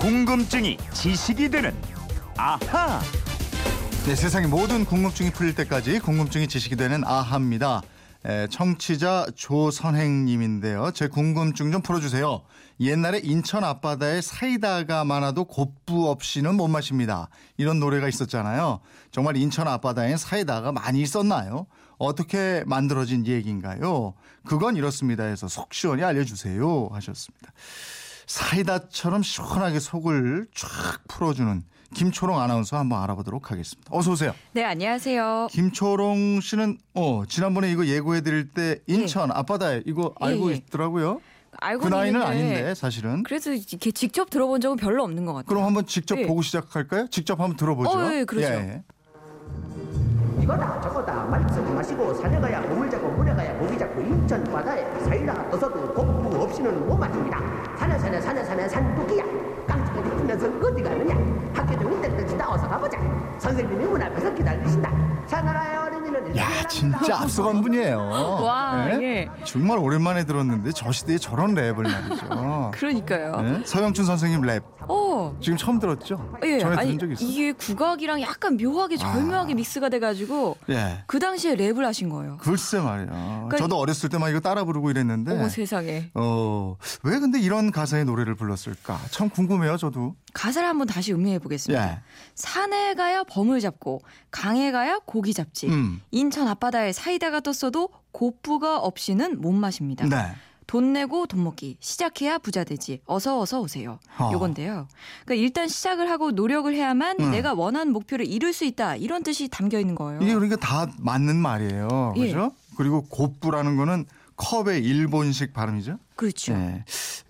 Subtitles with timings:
[0.00, 1.76] 궁금증이 지식이 되는
[2.38, 3.02] 아하.
[4.06, 7.82] 네, 세상의 모든 궁금증이 풀릴 때까지 궁금증이 지식이 되는 아하입니다.
[8.24, 10.92] 에, 청취자 조선행님인데요.
[10.92, 12.40] 제 궁금증 좀 풀어주세요.
[12.80, 17.28] 옛날에 인천 앞바다에 사이다가 많아도 곱부 없이는 못 마십니다.
[17.58, 18.80] 이런 노래가 있었잖아요.
[19.10, 21.66] 정말 인천 앞바다엔 사이다가 많이 있었나요?
[21.98, 24.14] 어떻게 만들어진 얘기인가요?
[24.46, 27.52] 그건 이렇습니다 해서 속 시원히 알려주세요 하셨습니다.
[28.30, 30.68] 사이다처럼 시원하게 속을 쫙
[31.08, 33.90] 풀어주는 김초롱 아나운서 한번 알아보도록 하겠습니다.
[33.92, 34.32] 어서 오세요.
[34.52, 35.48] 네, 안녕하세요.
[35.50, 40.54] 김초롱 씨는 어 지난번에 이거 예고해 드릴 때 인천 앞바다에 이거 알고 예.
[40.54, 41.20] 있더라고요.
[41.58, 43.24] 알고 그 나이는 있는데 아닌데 사실은.
[43.24, 45.48] 그래서 이렇게 직접 들어본 적은 별로 없는 것 같아요.
[45.48, 46.24] 그럼 한번 직접 예.
[46.24, 47.08] 보고 시작할까요?
[47.10, 47.90] 직접 한번 들어보죠.
[47.90, 48.80] 어, 예, 그러죠.
[50.40, 55.50] 이거다 저거다 말씀 마시고 산에 가야 몸을 잡고 물에 가야 고기 잡고 인천 바다에 사이다가
[55.50, 55.92] 떠서도
[56.60, 57.40] 없이는 못 마십니다?
[57.78, 59.24] 산에 산에 산에 산에 산토끼야.
[59.66, 61.14] 깡통까지 뛰면서 어디 가느냐?
[61.54, 62.98] 학교 좀 이때까지 나와서 가보자.
[63.38, 64.49] 선생님이 문 앞에서 기다리신다
[66.80, 67.98] 진짜 앞서간 분이에요.
[67.98, 69.28] 와, 예.
[69.44, 72.70] 정말 오랜만에 들었는데 저 시대에 저런 랩을 말이죠.
[72.72, 73.34] 그러니까요.
[73.44, 73.62] 예?
[73.66, 75.36] 서영춘 선생님 랩 어.
[75.42, 76.38] 지금 처음 들었죠?
[76.42, 77.28] 예, 전에 아니 들은 적 있어요.
[77.28, 81.04] 이게 국악이랑 약간 묘하게 절묘하게 믹스가 돼가지고 예.
[81.06, 82.38] 그 당시에 랩을 하신 거예요.
[82.38, 83.06] 글쎄 말이야.
[83.08, 85.32] 그러니까 저도 어렸을 때만 이거 따라 부르고 이랬는데.
[85.32, 88.98] 어머 세상에 어, 왜 근데 이런 가사의 노래를 불렀을까?
[89.10, 90.14] 참 궁금해요, 저도.
[90.32, 91.90] 가사를 한번 다시 음미해 보겠습니다.
[91.90, 91.98] 예.
[92.34, 95.68] 산에 가야 범을 잡고 강에 가야 고기 잡지.
[95.68, 96.00] 음.
[96.10, 100.06] 인천 앞 바다에 사이다가 떴어도 고뿌가 없이는 못 마십니다.
[100.06, 100.16] 네.
[100.68, 104.30] 돈 내고 돈 먹기 시작해야 부자 되지 어서 어서 오세요 어.
[104.32, 104.86] 요건데요
[105.24, 107.30] 그러니까 일단 시작을 하고 노력을 해야만 음.
[107.32, 111.34] 내가 원하는 목표를 이룰 수 있다 이런 뜻이 담겨 있는 거예요 이게 그러니까 다 맞는
[111.34, 112.14] 말이에요.
[112.18, 112.26] 예.
[112.28, 112.52] 그죠?
[112.76, 114.04] 그리고 곱부라는 거는
[114.36, 115.98] 컵의 일본식 발음이죠.
[116.14, 116.84] 그렇죠 네.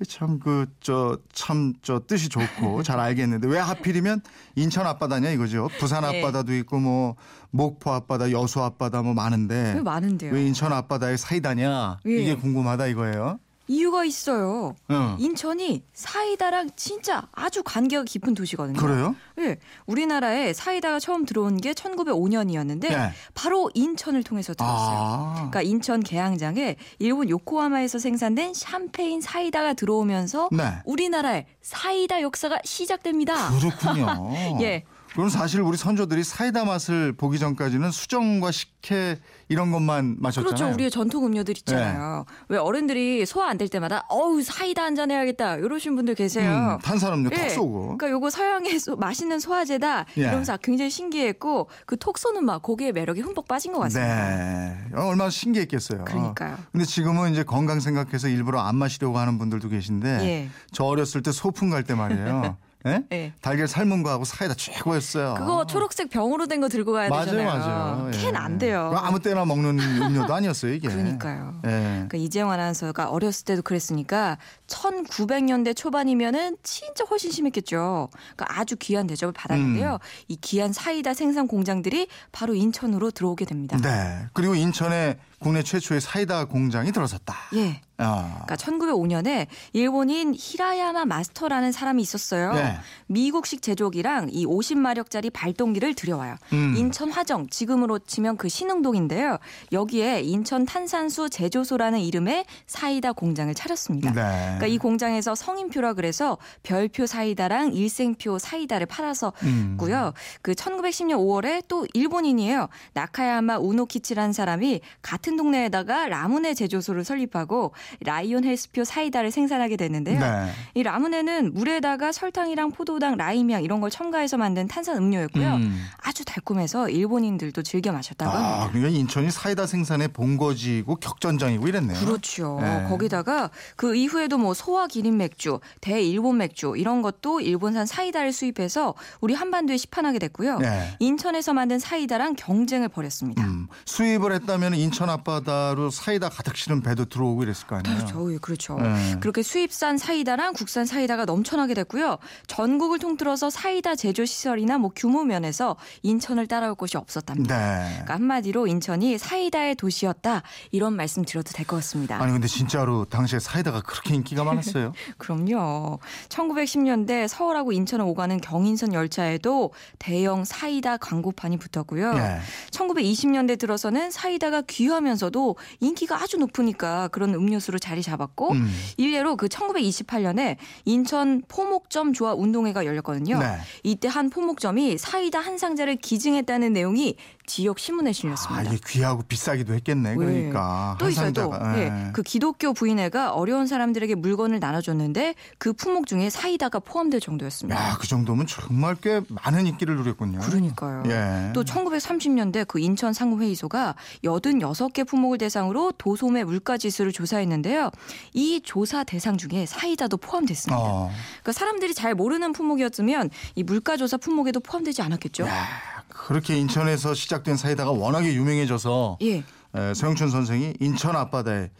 [0.07, 4.23] 참 그 저 참 저 뜻이 좋고 잘 알겠는데 왜 하필이면
[4.57, 5.69] 인천 앞바다냐 이거죠.
[5.79, 6.19] 부산 네.
[6.21, 7.17] 앞바다도 있고 뭐
[7.51, 12.11] 목포 앞바다, 여수 앞바다 뭐 많은데 왜 많은데요 왜 인천 앞바다에 사이다냐 예.
[12.11, 13.39] 이게 궁금하다 이거예요.
[13.71, 15.17] 이유가 있어요 어.
[15.21, 19.15] 인천이 사이다랑 진짜 아주 관계가 깊은 도시거든요 그래요?
[19.39, 23.13] 예, 우리나라에 사이다가 처음 들어온 게 1905년이었는데 네.
[23.35, 25.33] 바로 인천을 통해서 들어왔어요 아.
[25.35, 30.65] 그러니까 인천 계양장에 일본 요코하마에서 생산된 샴페인 사이다가 들어오면서 네.
[30.85, 33.51] 우리나라의 사이다 역사가 시작됩니다.
[33.59, 34.33] 그렇군요.
[34.63, 34.85] 예.
[35.15, 40.55] 그럼 사실 우리 선조들이 사이다 맛을 보기 전까지는 수정과 식혜 이런 것만 마셨잖아요.
[40.55, 40.73] 그렇죠.
[40.75, 42.25] 우리의 전통 음료들 있잖아요.
[42.49, 46.77] 왜 어른들이 소화 안 될 때마다 어우 사이다 한 잔 해야겠다 이러신 분들 계세요.
[46.77, 47.37] 음, 탄산음료 예.
[47.37, 47.83] 톡 쏘고.
[47.99, 50.21] 그러니까 요거 서양의 소- 맛있는 소화제다 예.
[50.23, 54.37] 이러면서 굉장히 신기했고 그 톡 쏘는 맛 거기에 매력이 흠뻑 빠진 것 같습니다.
[54.37, 54.77] 네.
[54.95, 56.05] 어, 얼마나 신기했겠어요.
[56.05, 56.57] 그러니까요.
[56.73, 60.49] 근데 지금은 이제 건강 생각해서 일부러 안 마시려고 하는 분들도 계신데 예.
[60.73, 62.57] 저 어렸을 때 소풍 갈 때 말이에요.
[62.87, 63.03] 예?
[63.13, 63.33] 예.
[63.43, 65.35] 달걀 삶은 거하고 사이다 최고였어요.
[65.39, 67.47] 그거 초록색 병으로 된 거 들고 가야 맞아요, 되잖아요.
[67.47, 68.11] 맞아요.
[68.13, 68.19] 예.
[68.19, 68.93] 캔안 돼요.
[68.97, 70.89] 아무 때나 먹는 음료도 아니었어요, 이게.
[70.89, 71.61] 그러니까요.
[71.67, 71.71] 예.
[71.71, 74.37] 그러니까 이재용 아나운서가 어렸을 때도 그랬으니까
[74.67, 78.09] 1900년대 초반이면은 진짜 훨씬 심했겠죠.
[78.37, 79.95] 그러니까 아주 귀한 대접을 받았는데요.
[79.95, 79.99] 음.
[80.29, 83.77] 이 귀한 사이다 생산 공장들이 바로 인천으로 들어오게 됩니다.
[83.83, 84.27] 네.
[84.33, 87.35] 그리고 인천에 국내 최초의 사이다 공장이 들어섰다.
[87.55, 87.81] 예.
[88.01, 88.43] 아.
[88.45, 92.53] 그러니까 1905년에 일본인 히라야마 마스터라는 사람이 있었어요.
[92.55, 92.77] 네.
[93.07, 96.37] 미국식 제조기랑 이 50마력짜리 발동기를 들여와요.
[96.53, 96.75] 음.
[96.77, 99.39] 인천 화정 지금으로 치면 그 신흥동인데요.
[99.73, 104.13] 여기에 인천 탄산수 제조소라는 이름의 사이다 공장을 차렸습니다.
[104.13, 104.23] 네.
[104.23, 109.77] 그러니까 이 공장에서 성인표라 그래서 별표 사이다랑 일생표 사이다를 팔아서 음.
[109.79, 110.13] 고요.
[110.43, 112.69] 그 1910년 5월에 또 일본인이에요.
[112.95, 120.21] 나카야마 우노키치라는 사람이 같은 동네에다가 라무네 제조소를 설립하고 라이온 헬스표 사이다를 생산하게 됐는데요.
[120.21, 120.51] 네.
[120.75, 125.55] 이 라무네는 물에다가 설탕이랑 포도당, 라임향 이런 걸 첨가해서 만든 탄산 음료였고요.
[125.55, 125.87] 음.
[125.99, 128.63] 아주 달콤해서 일본인들도 즐겨 마셨다고 합니다.
[128.63, 131.99] 아, 그러니까 인천이 사이다 생산의 본거지고 격전장이고 이랬네요.
[132.01, 132.59] 그렇죠.
[132.61, 132.87] 네.
[132.89, 139.35] 거기다가 그 이후에도 뭐 소화 기린 맥주, 대일본 맥주 이런 것도 일본산 사이다를 수입해서 우리
[139.35, 140.59] 한반도에 시판하게 됐고요.
[140.59, 140.97] 네.
[140.99, 143.45] 인천에서 만든 사이다랑 경쟁을 벌였습니다.
[143.45, 147.97] 음, 수입을 했다면 인천 앞바다로 사이다 가득 실은 배도 들어오고 이랬을 거아 니에요.
[147.99, 148.33] 그렇죠.
[148.33, 148.79] 예, 그렇죠.
[148.79, 149.17] 네.
[149.21, 152.19] 그렇게 수입산 사이다랑 국산 사이다가 넘쳐나게 됐고요.
[152.47, 157.57] 전국을 통틀어서 사이다 제조 시설이나 뭐 규모 면에서 인천을 따라올 곳이 없었답니다.
[157.57, 157.89] 네.
[157.93, 162.21] 그러니까 한마디로 인천이 사이다의 도시였다 이런 말씀 드려도 될 것 같습니다.
[162.21, 164.93] 아니 근데 진짜로 당시에 사이다가 그렇게 인기가 많았어요.
[165.19, 165.99] 그럼요.
[166.29, 172.13] 1910년대 서울하고 인천을 오가는 경인선 열차에도 대형 사이다 광고판이 붙었고요.
[172.17, 172.41] 예.
[172.71, 178.71] 1920년대 들어서는 사이다가 귀하면서도 인기가 아주 높으니까 그런 음료수 를 곳으로 자리 잡았고 음.
[178.97, 183.39] 일례로 그 1928년에 인천 포목점 조합 운동회가 열렸거든요.
[183.39, 183.59] 네.
[183.85, 188.63] 이때 한 포목점이 사이다 한 상자를 기증했다는 내용이 지역 신문에 아, 실렸습니다.
[188.63, 190.15] 이게 귀하고 비싸기도 했겠네.
[190.15, 191.33] 그러니까 또한 있어요.
[191.33, 191.53] 또.
[191.75, 192.11] 예, 예.
[192.13, 197.81] 그 기독교 부인회가 어려운 사람들에게 물건을 나눠줬는데 그 품목 중에 사이다가 포함될 정도였습니다.
[197.81, 200.39] 야, 그 정도면 정말 꽤 많은 인기를 누렸군요.
[200.41, 201.03] 그러니까요.
[201.07, 201.53] 예.
[201.53, 207.91] 또 1930년대 그 인천 상무회의소가 86개 품목을 대상으로 도소매 물가 지수를 조사했는데 요.
[208.33, 210.81] 이 조사 대상 중에 사이다도 포함됐습니다.
[210.83, 211.11] 어.
[211.43, 215.45] 그러니까 사람들이 잘 모르는 품목이었으면 이 물가 조사 품목에도 포함되지 않았겠죠.
[215.47, 215.67] 야,
[216.09, 219.45] 그렇게 인천에서 시작된 사이다가 워낙에 유명해져서 예.
[219.75, 221.71] 에, 서영춘 선생이 인천 앞바다에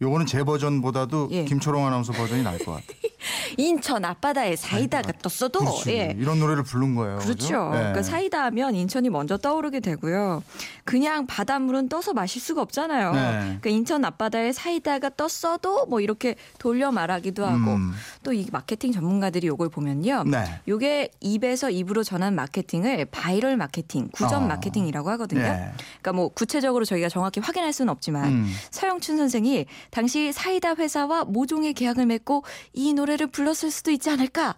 [0.00, 1.44] 요거는 제 버전보다도 예.
[1.44, 2.86] 김초롱 아나운서 버전이 나을 것 같아.
[3.56, 5.90] 인천 앞바다에 사이다가 떴어도 그렇지.
[5.92, 6.14] 예.
[6.18, 7.18] 이런 노래를 부른 거예요.
[7.18, 7.34] 그렇죠.
[7.34, 7.70] 그죠?
[7.74, 7.78] 예.
[7.78, 10.42] 그러니까 사이다 하면 인천이 먼저 떠오르게 되고요.
[10.84, 13.12] 그냥 바닷물은 떠서 마실 수가 없잖아요.
[13.12, 13.20] 네.
[13.40, 17.92] 그러니까 인천 앞바다에 사이다가 떴어도 뭐 이렇게 돌려 말하기도 하고 음.
[18.22, 20.24] 또이 마케팅 전문가들이 요걸 보면요.
[20.26, 20.60] 네.
[20.66, 24.46] 요게 입에서 입으로 전한 마케팅을 바이럴 마케팅, 구전 어.
[24.46, 25.42] 마케팅이라고 하거든요.
[25.42, 25.72] 예.
[26.00, 28.54] 그러니까 뭐 구체적으로 저희가 정확히 확인할 수는 없지만 음.
[28.70, 34.56] 서영춘 선생이 당시 사이다 회사와 모종의 계약을 맺고 이 노래 를 불렀을 수도 있지 않을까?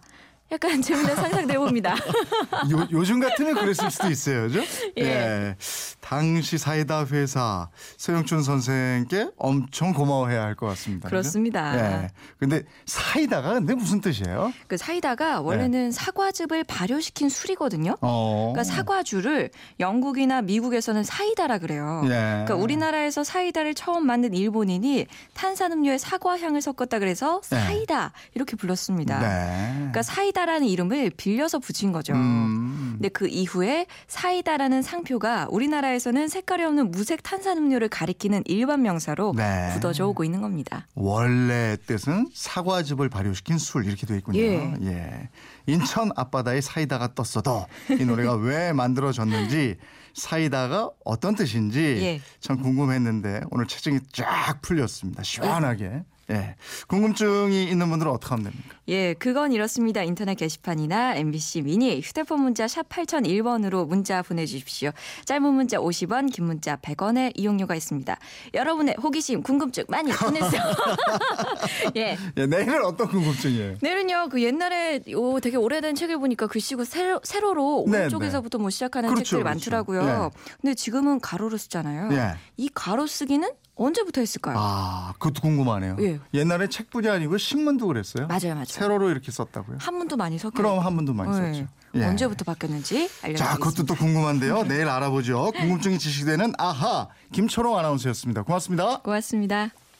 [0.51, 1.95] 약간 재밌는 상상돼 봅니다.
[2.71, 4.43] 요, 요즘 같으면 그랬을 수도 있어요.
[4.47, 4.61] 그죠?
[4.97, 5.55] 예.
[6.01, 11.05] 당시 사이다 회사 서영춘 선생께 엄청 고마워해야 할 것 같습니다.
[11.07, 11.11] 그죠?
[11.21, 12.03] 그렇습니다.
[12.03, 12.09] 예.
[12.37, 14.51] 근데 사이다가 근데 무슨 뜻이에요?
[14.67, 17.91] 그 사이다가 원래는 사과즙을 발효시킨 술이거든요.
[17.91, 17.97] 네.
[18.01, 18.51] 어.
[18.53, 19.49] 그러니까 사과주를
[19.79, 22.01] 영국이나 미국에서는 사이다라 그래요.
[22.05, 22.09] 예.
[22.09, 27.57] 그러니까 우리나라에서 사이다를 처음 만든 일본인이 탄산음료에 사과 향을 섞었다 그래서 네.
[27.59, 29.19] 사이다 이렇게 불렀습니다.
[29.19, 29.73] 네.
[29.75, 32.13] 그러니까 사이다 라는 이름을 빌려서 붙인 거죠.
[32.13, 32.93] 음.
[32.93, 39.71] 근데 그 이후에 사이다라는 상표가 우리나라에서는 색깔이 없는 무색 탄산음료를 가리키는 일반 명사로 네.
[39.73, 40.87] 굳어져 오고 있는 겁니다.
[40.95, 44.39] 원래 뜻은 사과즙을 발효시킨 술 이렇게 돼 있군요.
[44.39, 44.73] 예.
[44.83, 45.29] 예.
[45.67, 47.65] 인천 앞바다에 사이다가 떴어도
[47.99, 49.77] 이 노래가 왜 만들어졌는지
[50.13, 52.21] 사이다가 어떤 뜻인지 예.
[52.39, 55.23] 참 궁금했는데 오늘 체증이 쫙 풀렸습니다.
[55.23, 56.03] 시원하게.
[56.31, 56.55] 예.
[56.87, 58.75] 궁금증이 있는 분들은 어떻게 하면 됩니까?
[58.87, 60.01] 예, 그건 이렇습니다.
[60.03, 64.91] 인터넷 게시판이나 MBC 미니 휴대폰 문자 샵 8001번으로 문자 보내 주십시오.
[65.25, 68.17] 짧은 문자 50원, 긴 문자 100원의 이용료가 있습니다.
[68.53, 70.61] 여러분의 호기심, 궁금증 많이 보내주세요.
[71.95, 72.17] 예.
[72.37, 73.77] 예, 내일은 어떤 궁금증이에요?
[73.81, 79.09] 내일은요, 그 옛날에 요 되게 오래된 책을 보니까 글씨고 세로, 세로로 네, 오른쪽에서부터 뭐 시작하는
[79.09, 79.71] 그렇죠, 책들이 그렇죠.
[79.71, 80.31] 많더라고요.
[80.61, 82.09] 근데 지금은 가로로 쓰잖아요.
[82.13, 82.35] 예.
[82.57, 84.55] 이 가로 쓰기는 언제부터 했을까요?
[84.57, 85.97] 아, 그것도 궁금하네요.
[86.01, 86.19] 예.
[86.33, 88.27] 옛날에 책뿐이 아니고 신문도 그랬어요.
[88.27, 88.65] 맞아요, 맞아요.
[88.65, 89.77] 세로로 이렇게 썼다고요.
[89.81, 90.55] 한문도 많이 섞여.
[90.55, 91.53] 그럼 한문도 많이 네.
[91.53, 91.67] 썼죠.
[91.95, 92.05] 예.
[92.05, 93.55] 언제부터 바뀌었는지 자, 알려드리겠습니다.
[93.55, 94.63] 그것도 또 궁금한데요.
[94.69, 95.51] 내일 알아보죠.
[95.51, 98.43] 궁금증이 지식되는 아하 김초롱 아나운서였습니다.
[98.43, 99.01] 고맙습니다.
[99.01, 99.71] 고맙습니다.